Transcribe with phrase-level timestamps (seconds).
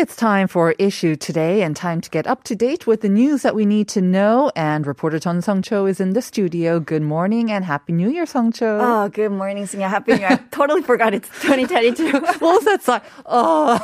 [0.00, 3.42] It's time for issue today and time to get up to date with the news
[3.42, 4.50] that we need to know.
[4.56, 6.80] And reporter Chun Sung Cho is in the studio.
[6.80, 8.78] Good morning and happy New Year, Sung Cho.
[8.80, 9.90] Oh, good morning, Singya.
[9.90, 10.28] Happy New Year.
[10.30, 12.12] I totally forgot it's 2022.
[12.12, 13.02] what was that sign?
[13.26, 13.76] Oh,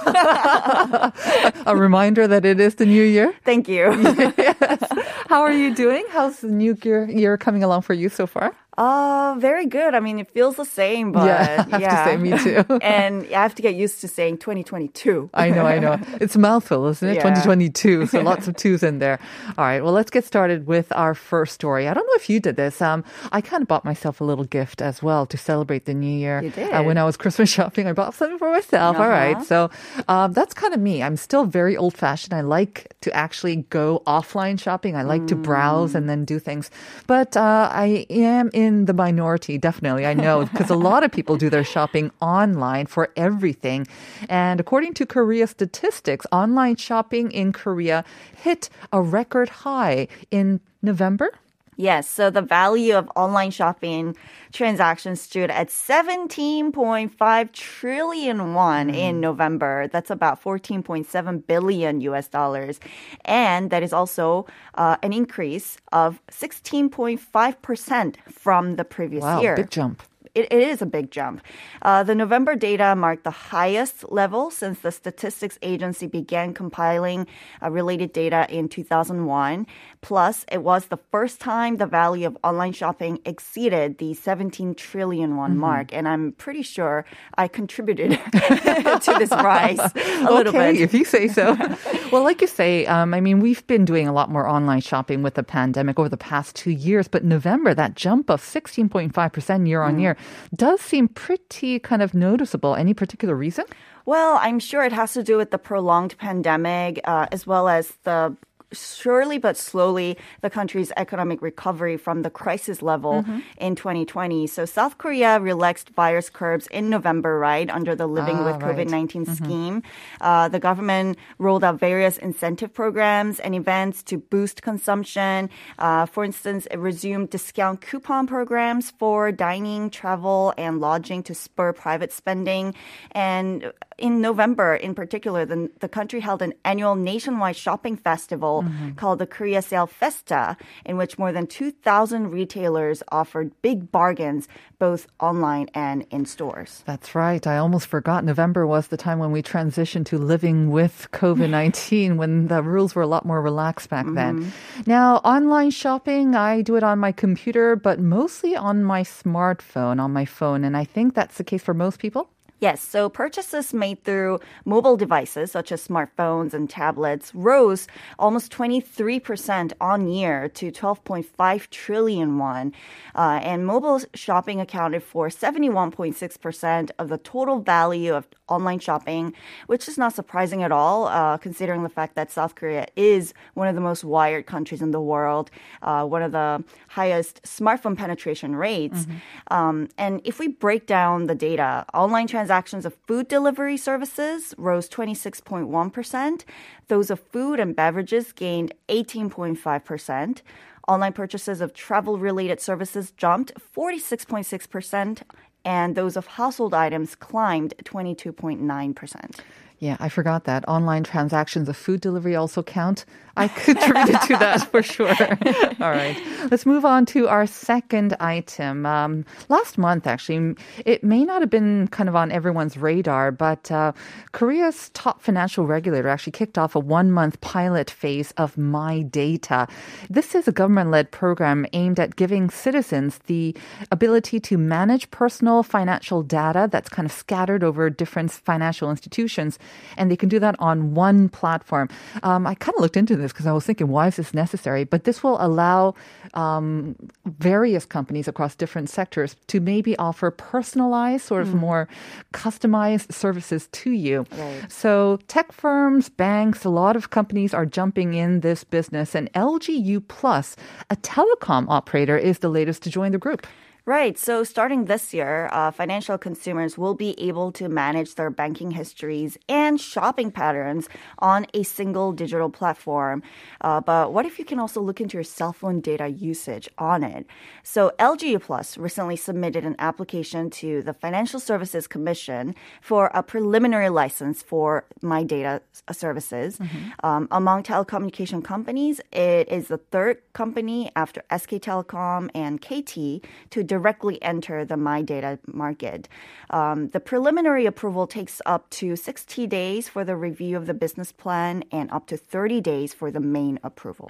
[1.66, 3.34] a reminder that it is the new year.
[3.44, 3.92] Thank you.
[4.38, 4.82] yes.
[5.28, 6.06] How are you doing?
[6.12, 8.56] How's the new year, year coming along for you so far?
[8.76, 9.94] Uh, very good.
[9.94, 12.78] I mean, it feels the same, but Yeah, I have to say, me too.
[12.82, 15.30] and I have to get used to saying 2022.
[15.32, 15.98] I know, I know.
[16.20, 17.14] It's a mouthful, isn't it?
[17.16, 17.22] Yeah.
[17.22, 18.06] 2022.
[18.06, 19.18] So lots of twos in there.
[19.56, 19.82] All right.
[19.82, 21.88] Well, let's get started with our first story.
[21.88, 22.82] I don't know if you did this.
[22.82, 26.14] Um, I kind of bought myself a little gift as well to celebrate the new
[26.14, 26.42] year.
[26.42, 26.72] You did?
[26.72, 28.96] Uh, when I was Christmas shopping, I bought something for myself.
[28.98, 29.36] All right.
[29.36, 29.44] Uh-huh.
[29.44, 29.70] So
[30.08, 31.02] um, that's kind of me.
[31.02, 32.34] I'm still very old fashioned.
[32.34, 34.96] I like to actually go offline shopping.
[34.96, 36.70] I like to browse and then do things.
[37.06, 40.06] But uh, I am in the minority, definitely.
[40.06, 43.86] I know because a lot of people do their shopping online for everything.
[44.28, 48.04] And according to Korea statistics, online shopping in Korea
[48.36, 51.30] hit a record high in November.
[51.76, 54.16] Yes, so the value of online shopping
[54.52, 59.86] transactions stood at 17.5 trillion won in November.
[59.88, 62.80] That's about 14.7 billion US dollars.
[63.26, 69.56] And that is also uh, an increase of 16.5% from the previous Wow, year.
[69.56, 70.02] big jump.
[70.36, 71.40] It, it is a big jump.
[71.82, 77.26] Uh, the November data marked the highest level since the statistics agency began compiling
[77.62, 79.66] uh, related data in 2001.
[80.02, 85.36] Plus, it was the first time the value of online shopping exceeded the 17 trillion
[85.36, 85.60] won Mm-hmm.
[85.60, 85.92] mark.
[85.94, 87.04] And I'm pretty sure
[87.38, 90.80] I contributed to this rise a little okay, bit.
[90.82, 91.56] if you say so.
[92.12, 95.22] well, like you say, um, I mean, we've been doing a lot more online shopping
[95.22, 99.82] with the pandemic over the past two years, but November, that jump of 16.5% year
[99.82, 100.16] on year
[100.54, 102.74] does seem pretty kind of noticeable.
[102.74, 103.64] Any particular reason?
[104.04, 107.94] Well, I'm sure it has to do with the prolonged pandemic, uh, as well as
[108.04, 108.36] the
[108.72, 113.38] surely but slowly the country's economic recovery from the crisis level Mm-hmm.
[113.58, 114.46] in 2020.
[114.46, 118.76] So South Korea relaxed virus curbs in November, right, under the Living Ah, with right.
[118.76, 118.94] Mm-hmm.
[118.94, 119.82] COVID-19 scheme.
[120.20, 125.48] Uh, the government rolled out various incentive programs and events to boost consumption.
[125.78, 131.72] Uh, for instance, it resumed discount coupon programs for dining, travel, and lodging to spur
[131.72, 132.74] private spending.
[133.12, 138.92] And in November, in particular, the, the country held an annual nationwide shopping festival mm-hmm.
[138.92, 144.48] called the Korea Sale Festa, in which more than 2,000 retailers offered big bargains
[144.78, 146.82] both online and in stores.
[146.86, 147.46] That's right.
[147.46, 152.16] I almost forgot November was the time when we transitioned to living with COVID 19
[152.18, 154.40] when the rules were a lot more relaxed back then.
[154.40, 154.82] Mm-hmm.
[154.86, 160.12] Now, online shopping, I do it on my computer, but mostly on my smartphone, on
[160.12, 160.64] my phone.
[160.64, 162.30] And I think that's the case for most people.
[162.58, 167.86] Yes, so purchases made through mobile devices such as smartphones and tablets rose
[168.18, 172.72] almost 23% on year to 12.5 trillion won.
[173.14, 179.34] Uh, and mobile shopping accounted for 71.6% of the total value of online shopping,
[179.66, 183.68] which is not surprising at all, uh, considering the fact that South Korea is one
[183.68, 185.50] of the most wired countries in the world,
[185.82, 189.06] uh, one of the highest smartphone penetration rates.
[189.50, 194.88] Um, and if we break down the data, online transactions of food delivery services rose
[194.88, 196.44] 26.1%.
[196.88, 200.42] Those of food and beverages gained 18.5%.
[200.88, 205.22] Online purchases of travel related services jumped 46.6%.
[205.66, 209.40] And those of household items climbed 22.9%.
[209.78, 210.66] Yeah, I forgot that.
[210.68, 213.04] Online transactions of food delivery also count.
[213.36, 215.08] I contributed to that for sure.
[215.80, 216.16] All right.
[216.50, 218.86] Let's move on to our second item.
[218.86, 223.70] Um, last month, actually, it may not have been kind of on everyone's radar, but
[223.70, 223.92] uh,
[224.32, 229.68] Korea's top financial regulator actually kicked off a one month pilot phase of My Data.
[230.08, 233.54] This is a government led program aimed at giving citizens the
[233.92, 239.58] ability to manage personal financial data that's kind of scattered over different financial institutions
[239.96, 241.88] and they can do that on one platform.
[242.22, 244.84] Um, I kind of looked into this because I was thinking, why is this necessary?
[244.84, 245.94] But this will allow
[246.34, 251.88] um, various companies across different sectors to maybe offer personalized, sort of more
[252.32, 254.26] customized services to you.
[254.36, 254.70] Right.
[254.70, 260.06] So tech firms, banks, a lot of companies are jumping in this business, and LGU
[260.08, 260.56] Plus,
[260.90, 263.46] a telecom operator, is the latest to join the group.
[263.88, 264.18] Right.
[264.18, 269.38] So starting this year, uh, financial consumers will be able to manage their banking histories
[269.48, 270.88] and shopping patterns
[271.20, 273.22] on a single digital platform.
[273.60, 277.04] Uh, but what if you can also look into your cell phone data usage on
[277.04, 277.26] it?
[277.62, 283.88] So LGU Plus recently submitted an application to the Financial Services Commission for a preliminary
[283.88, 285.62] license for My Data
[285.92, 286.58] services.
[287.04, 293.62] Um, among telecommunication companies, it is the third company after SK Telecom and KT to
[293.76, 296.08] directly enter the My Data market.
[296.48, 301.12] Um, the preliminary approval takes up to 60 days for the review of the business
[301.12, 304.08] plan and up to 30 days for the main approval.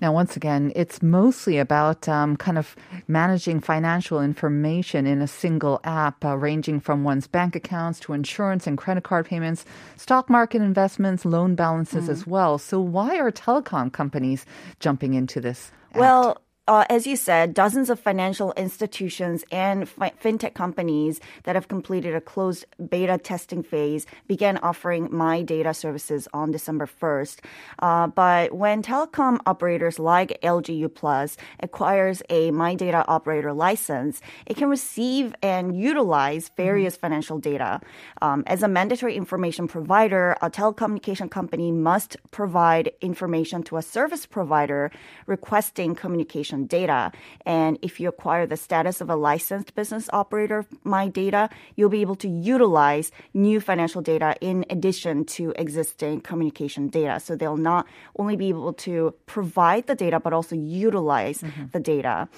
[0.00, 2.74] Now, once again, it's mostly about um, kind of
[3.06, 8.66] managing financial information in a single app, uh, ranging from one's bank accounts to insurance
[8.66, 9.66] and credit card payments,
[9.96, 12.56] stock market investments, loan balances as well.
[12.56, 14.46] So, why are telecom companies
[14.80, 15.70] jumping into this?
[15.90, 16.00] act?
[16.00, 16.36] Well,
[16.68, 22.14] uh, as you said, dozens of financial institutions and fi- fintech companies that have completed
[22.14, 27.38] a closed beta testing phase began offering My Data services on December 1st.
[27.78, 34.56] Uh, but when telecom operators like LGU Plus acquires a My Data operator license, it
[34.56, 37.80] can receive and utilize various financial data.
[38.22, 44.26] Um, as a mandatory information provider, a telecommunication company must provide information to a service
[44.26, 44.90] provider
[45.26, 47.12] requesting communication data.
[47.44, 51.90] And if you acquire the status of a licensed business operator of My Data, you'll
[51.90, 57.20] be able to utilize new financial data in addition to existing communication data.
[57.20, 57.86] So they'll not
[58.18, 62.28] only be able to provide the data, but also utilize the data.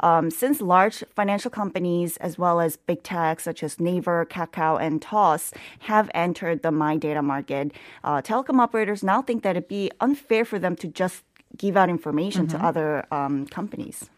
[0.00, 5.02] Um, since large financial companies as well as big tech such as Naver, Kakao, and
[5.02, 7.72] Toss have entered the My Data market,
[8.04, 11.24] uh, telecom operators now think that it'd be unfair for them to just
[11.56, 14.10] give out information to other um, companies.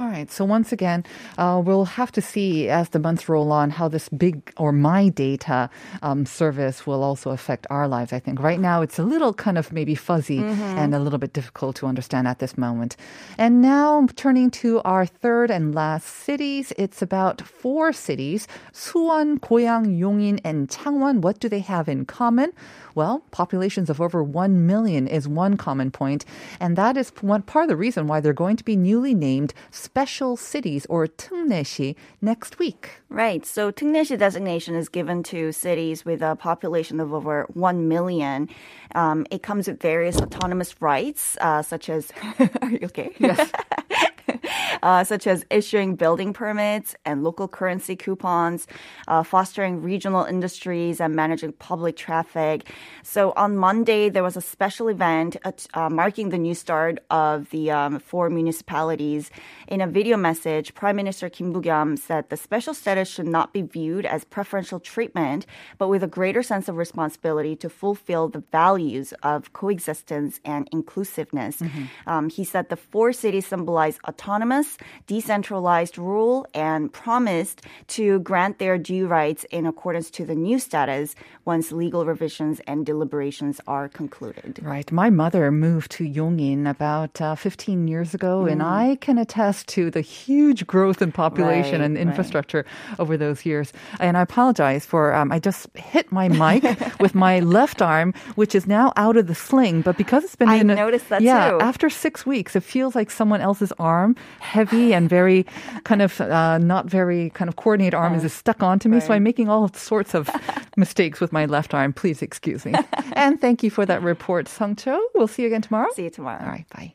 [0.00, 0.30] All right.
[0.30, 1.04] So once again,
[1.36, 5.10] uh, we'll have to see as the months roll on how this big or my
[5.10, 5.68] data
[6.00, 8.10] um, service will also affect our lives.
[8.10, 11.34] I think right now it's a little kind of maybe fuzzy and a little bit
[11.34, 12.96] difficult to understand at this moment.
[13.36, 19.98] And now turning to our third and last cities, it's about four cities: Suwon, Goyang,
[20.00, 21.20] Yongin, and Changwon.
[21.20, 22.54] What do they have in common?
[22.94, 26.24] Well, populations of over 1 million is one common point,
[26.58, 29.54] and that is one, part of the reason why they're going to be newly named
[29.70, 33.00] special cities or Tungneshi next week.
[33.08, 33.44] Right.
[33.46, 38.48] So Tungneshi designation is given to cities with a population of over 1 million.
[38.94, 42.12] Um, it comes with various autonomous rights, uh, such as.
[42.62, 43.10] are you okay?
[43.18, 43.50] Yes.
[44.82, 48.66] uh, such as issuing building permits and local currency coupons,
[49.08, 52.68] uh, fostering regional industries, and managing public traffic.
[53.02, 56.98] So on Monday, there was a special event uh, t- uh, marking the new start
[57.10, 59.30] of the um, four municipalities.
[59.68, 63.62] In a video message, Prime Minister Kim Boo-kyum said the special status should not be
[63.62, 65.46] viewed as preferential treatment,
[65.78, 71.62] but with a greater sense of responsibility to fulfill the values of coexistence and inclusiveness.
[72.06, 74.76] Um, he said the four cities symbolize autonomous,
[75.06, 81.14] decentralized rule and promised to grant their due rights in accordance to the new status
[81.46, 84.60] once legal revisions and deliberations are concluded.
[84.62, 84.90] Right.
[84.92, 89.90] My mother moved to Yongin about uh, 15 years ago, and I can attest to
[89.90, 92.02] the huge growth in population Right, and right.
[92.06, 92.64] infrastructure
[92.98, 93.72] over those years.
[94.00, 96.62] And I apologize for, um, I just hit my mic
[97.00, 99.80] with my left arm, which is now out of the sling.
[99.82, 101.60] But because it's been I in a- noticed that yeah, too.
[101.60, 104.09] after six weeks, it feels like someone else's arm,
[104.40, 105.46] heavy and very
[105.84, 109.00] kind of uh, not very kind of coordinated arm, is stuck onto me.
[109.00, 109.14] So.
[109.14, 110.30] I'm making all sorts of
[110.76, 111.92] mistakes with my left arm.
[111.92, 112.74] Please excuse me.
[113.12, 115.00] and thank you for that report, Sung Cho.
[115.14, 115.88] We'll see you again tomorrow.
[115.94, 116.42] See you tomorrow.
[116.42, 116.94] All right, bye.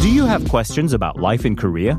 [0.00, 1.98] Do you have questions about life in Korea?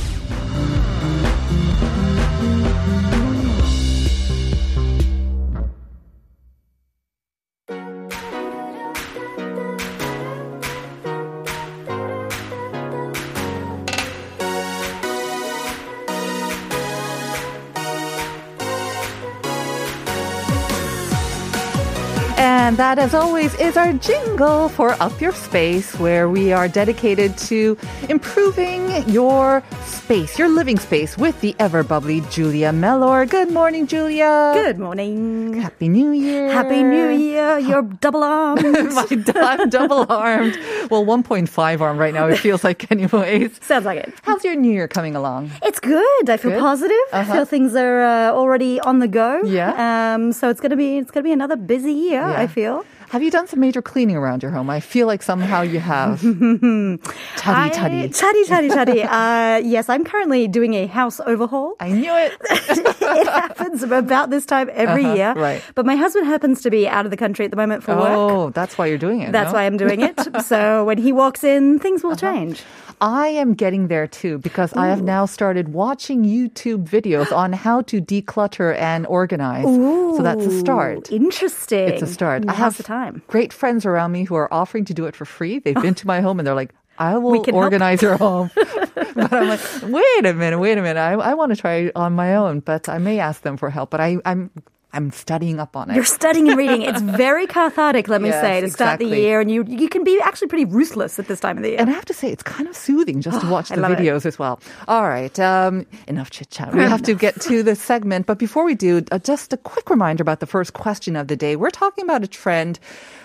[22.81, 27.77] That, as always, is our jingle for Up Your Space, where we are dedicated to
[28.09, 29.61] improving your
[29.91, 33.25] space, your living space, with the ever bubbly Julia Mellor.
[33.25, 34.51] Good morning, Julia.
[34.55, 35.53] Good morning.
[35.53, 36.49] Happy New Year.
[36.51, 37.59] Happy New Year.
[37.67, 38.63] You're double armed.
[39.35, 40.57] I'm double armed.
[40.89, 43.59] Well, 1.5 arm right now, it feels like, anyways.
[43.63, 44.13] Sounds like it.
[44.23, 45.51] How's your New Year coming along?
[45.63, 46.29] It's good.
[46.29, 46.59] I feel Good?
[46.59, 46.97] positive.
[47.13, 47.33] I Uh-huh.
[47.33, 49.41] feel things are uh, already on the go.
[49.43, 50.13] Yeah.
[50.15, 50.31] Um.
[50.33, 52.21] So it's gonna be it's gonna be another busy year.
[52.21, 52.39] Yeah.
[52.39, 52.85] I feel.
[53.11, 54.69] Have you done some major cleaning around your home?
[54.69, 56.21] I feel like somehow you have.
[56.21, 57.01] Taddy,
[57.45, 58.07] I- taddy.
[58.09, 59.03] Chatty, chatty, chatty.
[59.03, 61.75] uh, yes, I'm currently doing a house overhaul.
[61.81, 62.37] I knew it.
[62.49, 65.33] it happens about this time every Uh-huh, year.
[65.33, 65.61] right.
[65.75, 68.11] But my husband happens to be out of the country at the moment for work.
[68.17, 69.33] Oh, that's why you're doing it.
[69.33, 69.55] That's no?
[69.59, 70.17] why I'm doing it.
[70.45, 72.31] so when he walks in, things will Uh-huh.
[72.33, 72.63] change.
[73.01, 77.81] I am getting there too because I have now started watching YouTube videos on how
[77.81, 79.65] to declutter and organize.
[79.65, 81.11] So that's a start.
[81.11, 81.89] Interesting.
[81.89, 82.45] It's a start.
[82.47, 83.23] I have the time.
[83.27, 85.57] great friends around me who are offering to do it for free.
[85.57, 88.51] They've been to my home and they're like, I will can help." organize your home.
[89.15, 90.99] but I'm like, wait a minute, wait a minute.
[90.99, 93.71] I, I want to try it on my own, but I may ask them for
[93.71, 93.89] help.
[93.89, 94.51] But I, I'm
[94.93, 95.95] I'm studying up on it.
[95.95, 96.81] You're studying and reading.
[96.81, 100.03] It's very cathartic, let me Yes, say, to start the year, and you you can
[100.03, 101.79] be actually pretty ruthless at this time of the year.
[101.79, 103.99] And I have to say, it's kind of soothing just to watch the love it.
[103.99, 104.59] videos as well.
[104.87, 106.73] All right, um, enough chit chat.
[106.73, 109.89] We have to get to the segment, but before we do, uh, just a quick
[109.89, 111.55] reminder about the first question of the day.
[111.55, 112.79] We're talking about a trend.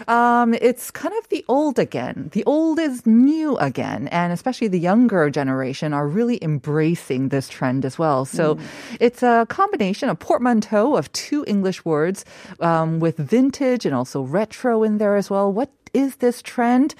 [0.08, 2.30] Um, it's kind of the old again.
[2.32, 7.84] The old is new again, and especially the younger generation are really embracing this trend
[7.84, 8.24] as well.
[8.24, 8.58] So
[9.00, 12.25] it's a combination, a portmanteau of two English words
[12.59, 15.51] um, with vintage and also retro in there as well.
[15.51, 16.95] What is this trend?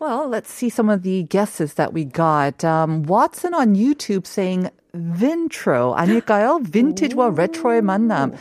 [0.00, 2.62] Well, let's see some of the guesses that we got.
[2.64, 6.62] Um, Watson on YouTube saying Vintro 아닐까요?
[6.62, 8.34] Vintage와 retro의 만남.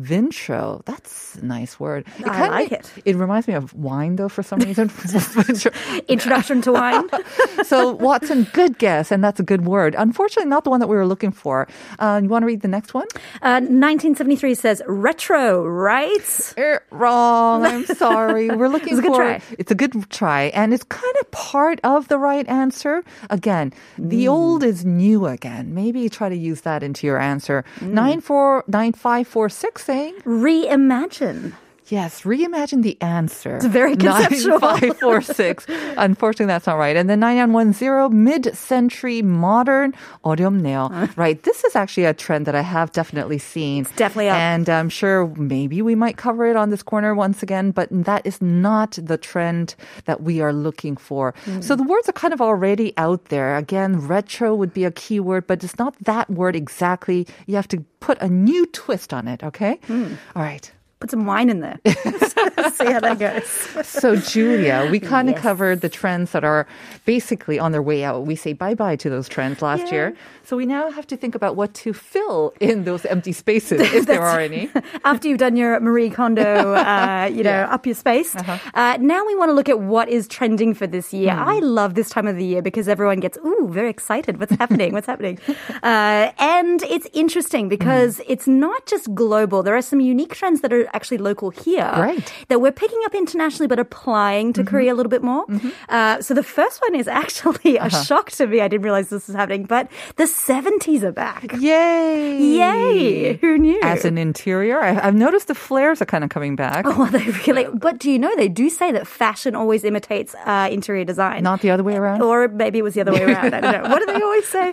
[0.00, 0.84] Vintro.
[0.84, 2.04] That's a nice word.
[2.18, 2.92] I kinda- like it.
[3.04, 4.90] It reminds me of wine, though, for some reason.
[6.08, 7.08] Introduction to wine.
[7.64, 9.94] so, Watson, good guess, and that's a good word.
[9.98, 11.66] Unfortunately, not the one that we were looking for.
[11.98, 13.06] Uh, you want to read the next one?
[13.42, 16.54] Uh, 1973 says retro, right?
[16.58, 17.64] Er, wrong.
[17.64, 18.50] I'm sorry.
[18.50, 19.16] We're looking It's a good for.
[19.16, 19.40] try.
[19.58, 23.02] It's a good try, and it's kind of part of the right answer.
[23.30, 25.74] Again, the old is new again.
[25.74, 27.64] Maybe try to use that into your answer.
[27.80, 31.52] Nine four nine five four six saying Reimagine.
[31.87, 32.21] yes.
[32.21, 33.57] Reimagine the answer.
[33.57, 34.59] It's very conceptual.
[34.59, 35.65] Nine five four six.
[35.97, 36.95] Unfortunately, that's not right.
[36.95, 39.93] And then nine nine one zero mid-century modern
[40.23, 40.87] 어렵네요.
[41.17, 41.41] Right.
[41.43, 43.83] This is actually a trend that I have definitely seen.
[43.83, 44.37] It's definitely up.
[44.37, 48.25] and I'm sure maybe we might cover it on this corner once again, but that
[48.25, 51.33] is not the trend that we are looking for.
[51.59, 53.57] So the words are kind of already out there.
[53.57, 57.27] Again, retro would be a key word, but it's not that word exactly.
[57.47, 59.79] You have to put a new twist on it, okay?
[59.89, 60.71] All right.
[60.98, 61.78] Put some wine in there.
[61.86, 63.46] See how that goes.
[63.86, 65.42] So, Julia, we kind of Yes.
[65.42, 66.66] covered the trends that are
[67.04, 68.24] basically on their way out.
[68.24, 70.16] We say bye bye to those trends last year.
[70.44, 74.06] So, we now have to think about what to fill in those empty spaces, if
[74.06, 74.70] there are any.
[75.04, 78.58] After you've done your Marie Kondo, uh, you know, up your space, Uh-huh.
[78.74, 81.34] uh, now we want to look at what is trending for this year.
[81.34, 81.48] Hmm.
[81.48, 84.38] I love this time of the year because everyone gets, ooh, very excited.
[84.40, 84.92] What's happening?
[84.94, 85.38] What's happening?
[85.82, 88.32] Uh, and it's interesting because Hmm.
[88.32, 89.62] it's not just global.
[89.62, 92.18] There are some unique trends that are actually local here Right.
[92.18, 92.44] Mm-hmm.
[92.48, 95.44] that we're picking up internationally but applying to Korea a little bit more.
[95.88, 98.02] Uh, so the first one is actually a Uh-huh.
[98.04, 98.60] shock to me.
[98.60, 101.52] I didn't realize this was happening, but the 70s are back.
[101.58, 102.56] Yay!
[102.58, 103.34] Yay!
[103.36, 103.80] Who knew?
[103.82, 106.84] As an interior, I, I've noticed the flares are kind of coming back.
[106.86, 107.66] Oh, they really.
[107.72, 111.42] But do you know they do say that fashion always imitates uh, interior design?
[111.42, 112.22] Not the other way around?
[112.22, 113.54] Or maybe it was the other way around.
[113.54, 113.90] I don't know.
[113.90, 114.72] What do they always say?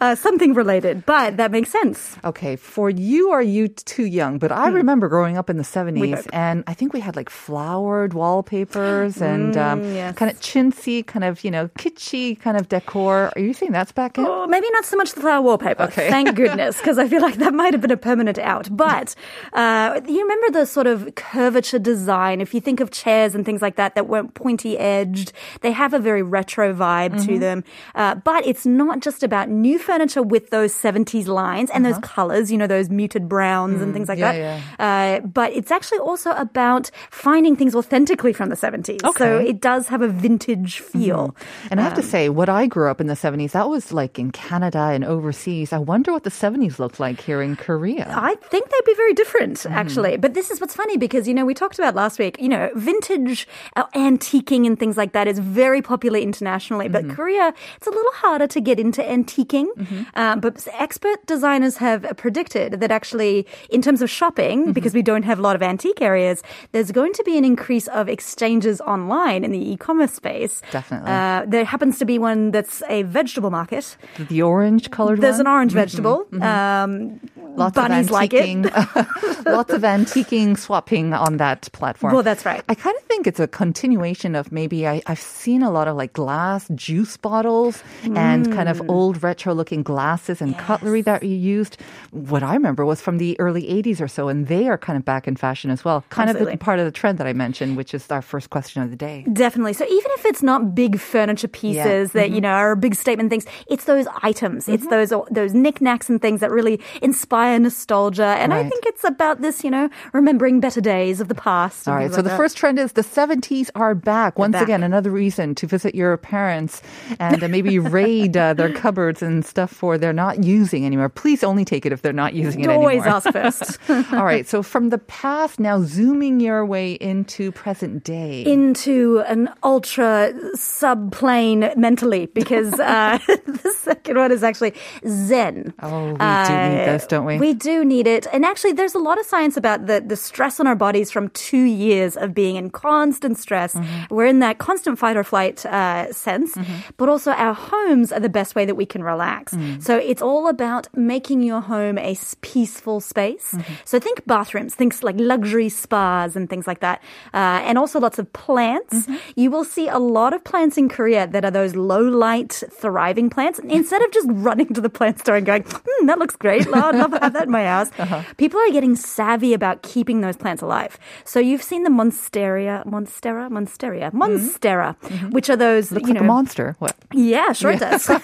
[0.00, 2.16] Uh, something related, but that makes sense.
[2.24, 4.38] Okay, for you, are you too young?
[4.38, 8.12] But I remember growing up in the 70s, and I think we had like flowered
[8.14, 10.14] wallpapers and um, yes.
[10.16, 13.30] kind of chintzy, kind of, you know, kitschy kind of decor.
[13.36, 14.26] Are you saying that's back in?
[14.26, 15.84] Oh, maybe not so much the flower wallpaper.
[15.84, 16.10] Okay.
[16.10, 18.74] Thank goodness, because I feel like that might have been a permanent out.
[18.74, 19.14] But
[19.52, 22.40] uh, you remember the sort of curvature design?
[22.40, 25.92] If you think of chairs and things like that that weren't pointy edged, they have
[25.94, 27.26] a very retro vibe Mm-hmm.
[27.26, 27.64] to them.
[27.94, 32.50] Uh, but it's not just about new furniture with those 70s lines and those colors,
[32.52, 34.32] you know, those muted browns and things like Uh-huh.
[34.32, 35.22] Mm, yeah, that.
[35.22, 39.00] Uh, but it's actually also about finding things authentically from the 70s.
[39.02, 39.24] So Okay.
[39.24, 39.46] Mm-hmm.
[39.46, 41.34] it does have a vintage feel.
[41.70, 43.92] And I have Um, to say, what I grew up in the 70s, that was
[43.92, 45.72] like in Canada and overseas.
[45.72, 48.06] I wonder what the 70s looked like here in Korea.
[48.14, 49.72] I think they'd be very different, Mm-hmm.
[49.82, 50.16] actually.
[50.16, 52.70] But this is what's funny because, you know, we talked about last week, you know,
[52.74, 53.46] vintage
[53.76, 56.88] uh, antiquing and things like that is very popular internationally.
[56.88, 57.16] But Mm-hmm.
[57.16, 57.46] Korea,
[57.76, 59.66] it's a little harder to get into antiquing.
[59.76, 60.02] Mm-hmm.
[60.14, 64.72] Um, but expert designers have predicted that actually, in terms of shopping, Mm-hmm.
[64.72, 67.88] because we don't have a lot of antique areas, there's going to be an increase
[67.88, 70.62] of exchanges online in the e-commerce space.
[70.70, 71.10] Definitely.
[71.10, 73.96] Uh, there happens to be one that's a vegetable market.
[74.18, 75.20] The orange colored one?
[75.20, 75.46] There's one.
[75.46, 76.26] an orange vegetable.
[76.40, 77.20] Um,
[77.54, 78.46] Lots bunnies of like it.
[78.46, 82.14] antiquing, lots of antiquing swapping on that platform.
[82.14, 82.62] Well, that's right.
[82.68, 85.94] I kind of think it's a continuation of maybe I, I've seen a lot of
[85.96, 88.88] like glass juice bottles and kind of Mm.
[88.88, 91.76] old retro looking glasses and cutlery that you used.
[92.10, 95.04] What I remember was from the early 80s or so, and they are kind of
[95.04, 96.04] back in fashion as well.
[96.10, 96.54] Kind Absolutely.
[96.54, 98.96] of part of the trend that I mentioned, which is our first question of the
[98.96, 99.24] day.
[99.32, 99.72] Definitely.
[99.74, 102.42] So even if it's not big furniture pieces that you Mm-hmm.
[102.42, 104.68] know are big statement things, it's those items.
[104.68, 108.24] It's those those knickknacks and things that really inspire nostalgia.
[108.38, 111.86] And I think it's about this, you know, remembering better days of the past.
[111.88, 112.02] All right.
[112.04, 112.36] things So like the that.
[112.36, 114.38] first trend is the 70s are back.
[114.38, 114.62] Once back.
[114.62, 116.82] again, another reason to visit your parents
[117.18, 121.08] and uh, maybe raid uh, their cupboards and stuff for they're not using anymore.
[121.08, 123.16] Please only take it if they're not using it always anymore.
[123.16, 123.78] ask first.
[124.12, 124.46] All right.
[124.52, 128.42] So from the past, now zooming your way into present day.
[128.46, 134.72] into an ultra subplane mentally because uh, the second one is actually
[135.06, 135.74] Zen.
[135.82, 137.36] Oh, we do need this, don't we?
[137.38, 138.26] We do need it.
[138.32, 141.28] And actually, there's a lot of science about the, the stress on our bodies from
[141.30, 143.74] two years of being in constant stress.
[143.74, 144.14] Mm-hmm.
[144.14, 146.56] We're in that constant fight or flight uh, sense,
[146.96, 149.52] but also our homes are the best way that we can relax.
[149.52, 149.82] Mm.
[149.82, 153.52] So it's all about making your home a peaceful space.
[153.52, 153.74] Mm-hmm.
[153.84, 157.02] So think bathrooms, think like luxury spas and things like that.
[157.34, 158.94] Uh, and also lots of plants.
[158.94, 159.16] Mm-hmm.
[159.36, 163.30] You will see a lot of plants in Korea that are those low light, thriving
[163.30, 163.58] plants.
[163.60, 166.66] Instead of just running to the plant store and going, hmm, that looks great.
[166.68, 167.90] Oh, I'd love to have that in my house.
[168.02, 168.22] Uh-huh.
[168.36, 170.98] People are getting savvy about keeping those plants alive.
[171.24, 174.96] So you've seen the monstera, monstera, monstera, monstera,
[175.32, 175.94] which are those, Mm-hmm.
[175.94, 176.76] Looks you like know, a monster.
[176.78, 176.96] What?
[177.12, 178.08] yeah, sure it does.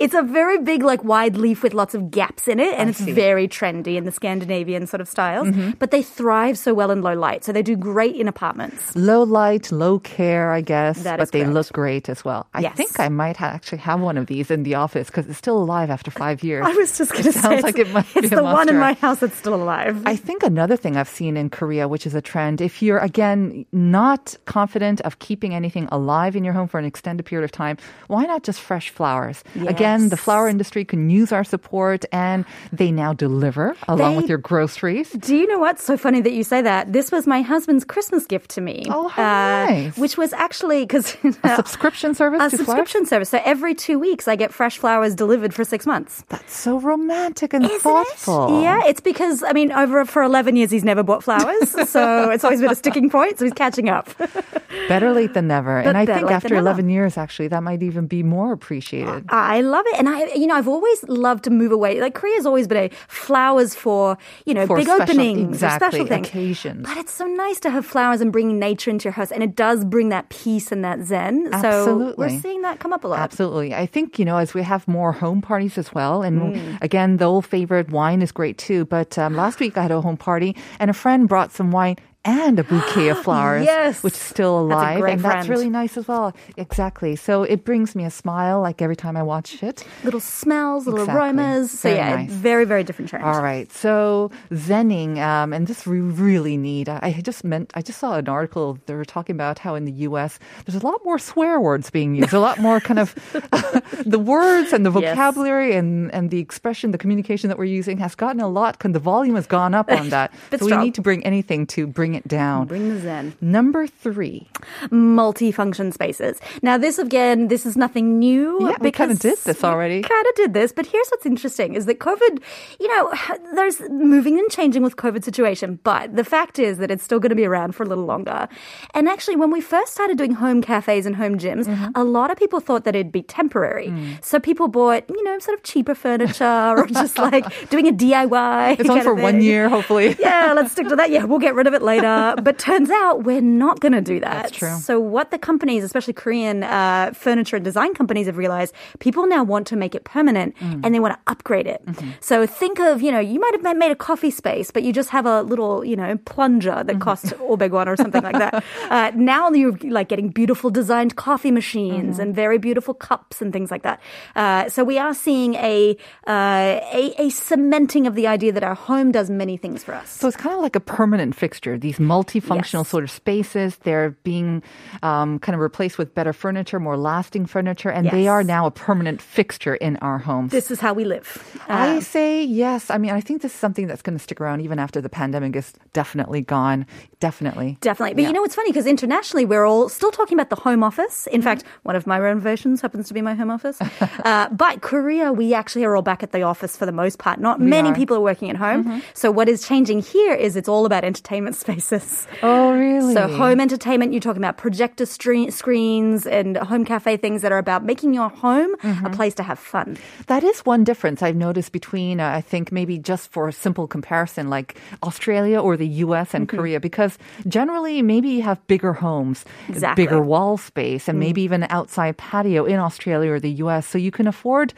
[0.00, 2.90] it's a very big, like wide leaf with lots of gaps in it, and I
[2.90, 3.06] it's see.
[3.06, 3.14] Mm-hmm.
[3.14, 5.47] very trendy in the Scandinavian sort of styles.
[5.48, 5.60] Mm-hmm.
[5.60, 5.70] Mm-hmm.
[5.78, 8.94] But they thrive so well in low light, so they do great in apartments.
[8.96, 11.54] Low light, low care, I guess, That but they correct.
[11.54, 12.46] look great as well.
[12.54, 12.76] I Yes.
[12.76, 15.58] think I might ha- actually have one of these in the office because it's still
[15.62, 16.64] alive after five years.
[16.66, 18.68] I was just going to say, sounds it's, like it might it's be the one
[18.68, 20.02] in my house that's still alive.
[20.06, 23.64] I think another thing I've seen in Korea, which is a trend, if you're again
[23.72, 27.76] not confident of keeping anything alive in your home for an extended period of time,
[28.08, 29.42] why not just fresh flowers?
[29.66, 34.28] Again, the flower industry can use our support and they now deliver along They- with
[34.28, 35.10] your groceries.
[35.28, 36.90] Do you know what's so funny that you say that?
[36.90, 38.86] This was my husband's Christmas gift to me.
[38.88, 39.98] Oh, how uh, nice.
[39.98, 42.66] Which was actually because A subscription service a to flowers?
[42.66, 43.28] subscription service.
[43.28, 46.24] So every two weeks, I get fresh flowers delivered for six months.
[46.30, 48.58] That's so romantic and Isn't thoughtful.
[48.58, 48.62] It?
[48.62, 52.42] Yeah, it's because I mean, over for eleven years, he's never bought flowers, so it's
[52.42, 53.38] always been a sticking point.
[53.38, 54.08] So he's catching up.
[54.88, 55.82] Better late than never.
[55.82, 56.56] But and I think after.
[56.56, 59.26] 11 years, actually, that might even be more appreciated.
[59.28, 62.00] I love it, and I, you know, I've always loved to move away.
[62.00, 64.88] Like Korea's always been a flowers for you know For big
[65.18, 66.86] special- openings, or exactly, special things, occasions.
[66.88, 69.56] But it's so nice to have flowers and bringing nature into your house, and it
[69.56, 71.46] does bring that peace and that zen.
[71.52, 72.14] So Absolutely.
[72.26, 73.18] we're seeing that come up a lot.
[73.20, 73.74] Absolutely.
[73.74, 76.78] I think, you know, as we have more home parties as well, and Mm.
[76.82, 78.84] again, the old favorite wine is great too.
[78.86, 81.96] But um, last week I had a home party and a friend brought some wine
[82.24, 84.02] and a bouquet of flowers, Yes.
[84.02, 85.00] which is still That's alive.
[85.00, 86.34] great and that's really nice as well.
[86.56, 87.16] Exactly.
[87.16, 89.84] So it brings me a smile like every time I watch it.
[90.04, 91.20] Little smells, little Exactly.
[91.20, 91.70] aromas.
[91.70, 92.30] So Very yeah, nice.
[92.30, 93.24] very very different trend.
[93.24, 93.70] All right.
[93.72, 96.88] So zenning, um, and this we really need.
[96.88, 98.78] I I just meant I just saw an article.
[98.86, 100.38] They were talking about how in the U.S.
[100.66, 102.32] there's a lot more swear words being used.
[102.34, 103.14] A lot more kind of
[104.04, 105.14] the words and the Yes.
[105.14, 108.78] vocabulary and and the expression, the communication that we're using has gotten a lot.
[108.80, 110.32] The volume has gone up on that.
[110.58, 112.66] So we need to bring anything to bring it down.
[112.66, 113.34] Bring the zen.
[113.40, 114.48] Number three.
[114.90, 116.38] multifunction spaces.
[116.62, 118.58] Now, this again, this is nothing new.
[118.68, 120.02] Yeah, we kinda did this already.
[120.02, 122.40] Kind of did this, but here's what's interesting: is that COVID,
[122.80, 123.12] you know,
[123.54, 127.30] there's moving and changing with COVID situation, but the fact is that it's still going
[127.30, 128.48] to be around for a little longer.
[128.94, 131.90] And actually, when we first started doing home cafes and home gyms, Mm-hmm.
[131.96, 133.88] a lot of people thought that it'd be temporary.
[133.88, 134.24] Mm.
[134.24, 136.44] So people bought, you know, sort of cheaper furniture
[136.76, 138.80] or just like doing a DIY.
[138.80, 140.16] It's only for of one year, hopefully.
[140.20, 141.10] yeah, let's stick to that.
[141.10, 141.97] Yeah, we'll get rid of it later.
[142.00, 144.42] But turns out we're not going to do that.
[144.42, 144.76] That's true.
[144.78, 149.42] So what the companies, especially Korean uh, furniture and design companies, have realized people now
[149.44, 150.80] want to make it permanent Mm.
[150.84, 151.84] and they want to upgrade it.
[151.86, 152.10] Mm-hmm.
[152.20, 155.10] So think of you know you might have made a coffee space, but you just
[155.10, 156.86] have a little you know plunger Mm-hmm.
[156.88, 158.64] that costs Obegwon or something like that.
[158.90, 162.20] Uh, now you're like getting beautiful designed coffee machines Mm-hmm.
[162.22, 164.00] and very beautiful cups and things like that.
[164.36, 168.74] Uh, so we are seeing a, uh, a a cementing of the idea that our
[168.74, 170.10] home does many things for us.
[170.10, 171.76] So it's kind of like a permanent fixture.
[171.88, 172.88] These multifunctional Yes.
[172.94, 173.76] sort of spaces.
[173.86, 174.62] They're being
[175.02, 178.70] um, kind of replaced with better furniture, more lasting furniture, and they are now a
[178.70, 180.50] permanent fixture in our homes.
[180.52, 181.26] This is how we live.
[181.68, 182.90] I Uh, say yes.
[182.90, 185.08] I mean, I think this is something that's going to stick around even after the
[185.08, 186.84] pandemic is definitely gone.
[187.20, 187.78] Definitely.
[187.80, 188.14] Definitely.
[188.14, 188.28] But Yeah.
[188.28, 191.26] you know, it's funny because internationally we're all still talking about the home office.
[191.28, 193.78] In fact, one of my renovations happens to be my home office.
[194.30, 197.40] uh, but Korea, we actually are all back at the office for the most part.
[197.40, 197.94] Not many are.
[197.94, 199.02] people are working at home.
[199.14, 202.26] So what is changing here is it's all about entertainment spaces.
[202.42, 203.14] Oh, really?
[203.14, 207.58] So home entertainment, you're talking about projector stre- screens and home cafe things that are
[207.58, 209.96] about making your home a place to have fun.
[210.26, 213.86] That is one difference I've noticed between, uh, I think, maybe just for a simple
[213.86, 219.44] comparison, like Australia or the US and Korea, because generally maybe you have bigger homes,
[219.68, 220.04] Exactly.
[220.04, 223.86] bigger wall space, and maybe even outside patio in Australia or the US.
[223.86, 224.74] So you can afford,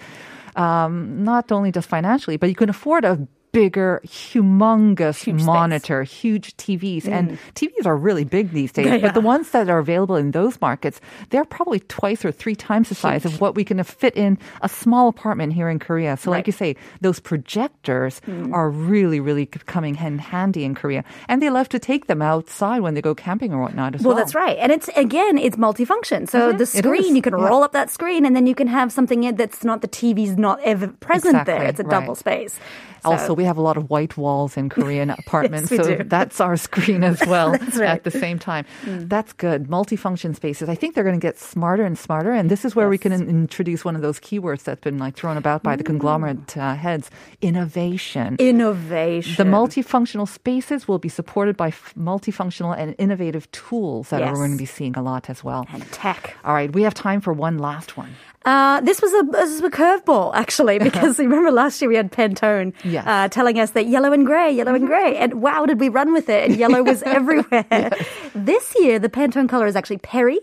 [0.57, 5.47] um, not only just financially, but you can afford a bigger, humongous Huge space.
[5.47, 7.07] monitor, huge TVs.
[7.09, 10.31] And TVs are really big these days, They but the ones that are available in
[10.33, 14.15] those markets, they're probably twice or three times the size of what we can fit
[14.17, 16.17] in a small apartment here in Korea.
[16.17, 16.45] So, like Right.
[16.47, 16.49] Hmm.
[16.49, 18.21] you say, those projectors
[18.53, 21.05] are really, really coming in handy in Korea.
[21.29, 24.15] And they love to take them outside when they go camping or whatnot as well.
[24.15, 24.57] Well, that's right.
[24.59, 26.29] And it's, again, it's multifunction.
[26.29, 27.47] So the screen, you can Yeah.
[27.49, 30.61] roll up that screen and then you can have something that's not the TV's not
[30.63, 31.65] ever present Exactly, there.
[31.65, 31.91] It's a right.
[32.01, 32.59] double space.
[33.03, 36.05] So- Also, we have a lot of white walls in Korean apartments, we so do.
[36.05, 37.83] that's our screen as well right.
[37.83, 38.65] at the same time.
[38.87, 39.69] That's good.
[39.69, 40.69] Multifunction spaces.
[40.69, 43.13] I think they're going to get smarter and smarter, and this is where we can
[43.13, 46.75] in- introduce one of those keywords that's been like thrown about by the conglomerate uh,
[46.75, 47.11] heads:
[47.41, 48.37] innovation.
[48.39, 49.35] Innovation.
[49.37, 54.31] The multifunctional spaces will be supported by f- multifunctional and innovative tools that Yes.
[54.31, 55.67] we're going to be seeing a lot as well.
[55.73, 56.37] and tech.
[56.45, 58.11] All right, we have time for one last one.
[58.45, 62.11] Uh, this was a, this was a curveball actually because remember last year we had
[62.11, 63.05] Pantone Yes.
[63.07, 66.13] uh, telling us that yellow and grey, yellow and grey, and wow, did we run
[66.15, 66.49] with it?
[66.51, 67.91] And yellow was everywhere.
[68.35, 70.39] This year the Pantone color is actually Peri,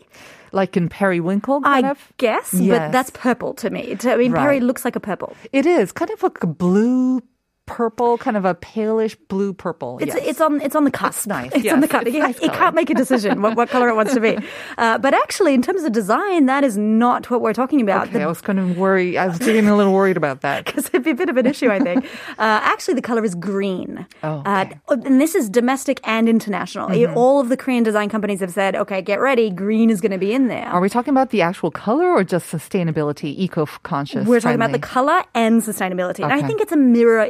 [0.51, 2.13] Like in periwinkle, kind I of.
[2.17, 2.77] guess, Yes.
[2.79, 3.97] but that's purple to me.
[4.03, 5.35] I mean, Peri looks like a purple.
[5.51, 7.21] It is kind of like a blue
[7.67, 9.99] purple, kind of a palish blue purple.
[9.99, 10.23] It's yes.
[10.25, 11.27] it's on it's on the cusp.
[11.27, 11.73] nice, It's yes.
[11.73, 12.07] on the cusp.
[12.07, 14.37] It's It, nice it can't make a decision what, what color it wants to be.
[14.77, 18.07] Uh, but actually, in terms of design, that is not what we're talking about.
[18.09, 19.17] Okay, I was kind of worried.
[19.17, 20.65] I was getting a little worried about that.
[20.65, 22.05] because it'd be a bit of an issue, I think.
[22.37, 24.05] Uh, actually, the color is green.
[24.23, 26.89] Oh, uh, and this is domestic and international.
[26.89, 27.17] Mm-hmm.
[27.17, 30.17] All of the Korean design companies have said, okay, get ready, green is going to
[30.17, 30.67] be in there.
[30.67, 34.27] Are we talking about the actual color or just sustainability, eco-conscious?
[34.27, 36.23] We're talking about the color and sustainability.
[36.23, 37.25] And I think it's a mirror uh,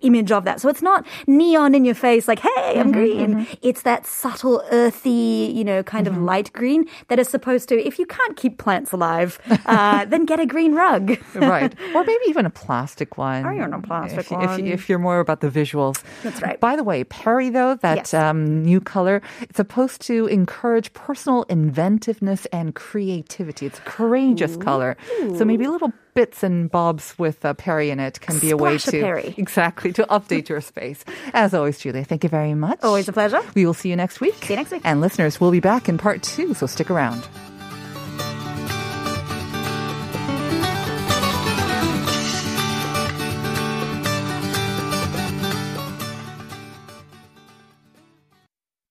[0.00, 0.60] image of that.
[0.60, 3.46] So it's not neon in your face like, hey, I'm green.
[3.62, 7.98] It's that subtle, earthy, you know, kind of light green that is supposed to, if
[7.98, 11.16] you can't keep plants alive, uh, then get a green rug.
[11.34, 11.74] right.
[11.94, 13.44] Or maybe even a plastic one.
[13.44, 14.60] Or even a plastic if, one.
[14.66, 16.02] If, if you're more about the visuals.
[16.22, 16.58] That's right.
[16.60, 18.14] By the way, Peri, though, that Yes.
[18.14, 23.66] um, new color, it's supposed to encourage personal inventiveness and creativity.
[23.66, 24.96] It's a courageous color.
[25.36, 28.56] So maybe a little bits and bobs with uh, Peri in it can be a
[28.56, 29.34] way to Peri.
[29.36, 31.04] exactly to update your space.
[31.34, 32.78] As always, Julia, thank you very much.
[32.82, 33.42] Always a pleasure.
[33.54, 34.34] We will see you next week.
[34.42, 34.80] See you next week.
[34.84, 37.28] And listeners, we'll be back in part two, so stick around.